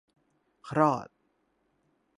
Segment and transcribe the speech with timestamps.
[0.75, 1.07] รอด